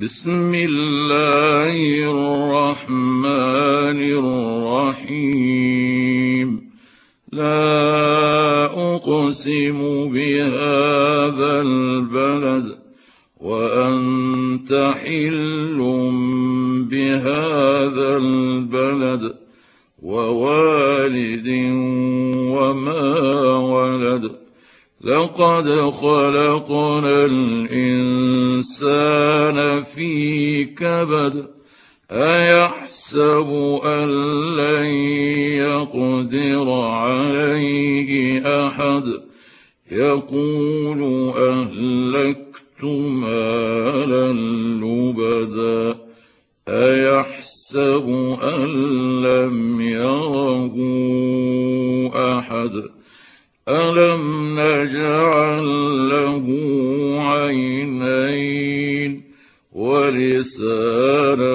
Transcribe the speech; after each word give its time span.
بسم 0.00 0.54
الله 0.54 1.76
الرحمن 2.10 4.00
الرحيم. 5.54 6.70
لا 7.32 8.64
أقسم 8.94 10.08
بهذا 10.10 11.62
البلد 11.62 12.78
وأنت 13.40 14.94
حل 15.04 15.78
بهذا 16.90 18.16
البلد 18.16 19.34
ووالد 20.02 21.48
وما 22.34 23.02
ولد. 23.58 24.24
لقد 25.04 25.90
خلقنا 25.90 27.24
الإنسان 27.24 28.74
في 29.84 30.64
كبد 30.64 31.46
أيحسب 32.10 33.80
أن 33.84 34.08
لن 34.56 34.86
يقدر 35.60 36.70
عليه 36.70 38.42
أحد؟ 38.66 39.04
يقول 39.90 41.02
أهلكت 41.36 42.84
مالا 42.84 44.32
لبدا 44.82 45.98
أيحسب 46.68 48.36
أن 48.42 48.66
لم 49.22 49.80
يره 49.80 50.43
ألم 53.68 54.54
نجعل 54.60 55.64
له 56.08 56.46
عينين 57.20 59.22
ولسانا 59.72 61.54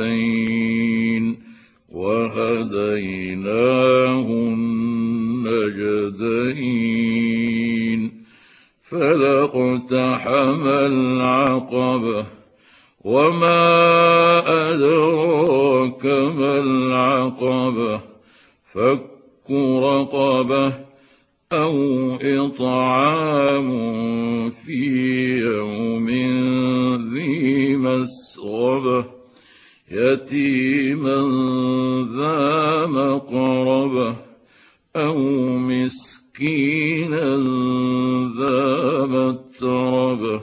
وشفتين 0.00 1.36
وهديناه 1.92 3.36
النجدين 6.50 8.10
فلاقتحم 8.90 10.66
العقبة 10.66 12.26
وما 13.04 13.60
أدراك 14.70 16.06
ما 16.06 16.58
العقبة 16.58 18.00
فك 18.74 19.19
رقبة 19.52 20.72
أو 21.52 21.74
إطعام 22.22 23.70
في 24.50 25.38
يوم 25.38 26.08
ذي 27.14 27.76
مسغبة 27.76 29.04
يتيما 29.90 31.16
ذا 32.16 32.86
مقربة 32.86 34.16
أو 34.96 35.18
مسكينا 35.58 37.36
ذا 38.38 39.06
متربة 39.06 40.40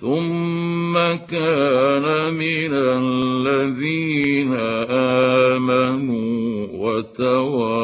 ثم 0.00 0.94
كان 1.30 2.34
من 2.34 2.72
الذين 2.72 4.54
آمنوا 4.90 6.66
وتواصوا 6.72 7.75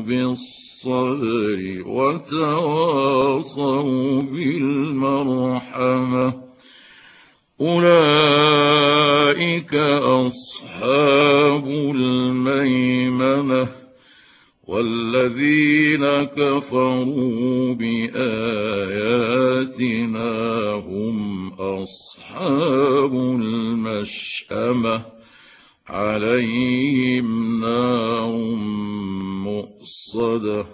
بالصبر 0.00 1.82
وتواصوا 1.86 3.82
بالمرحمة. 4.20 6.34
أولئك 7.60 9.74
أصحاب 10.24 11.66
الميمنة 11.96 13.68
والذين 14.64 16.06
كفروا 16.06 17.74
بآياتنا 17.74 18.22
هم 20.72 21.48
أصحاب 21.52 23.14
المشأمة. 23.14 25.14
عليهم 25.88 27.60
نار 27.60 28.30
مؤصده 29.64 30.64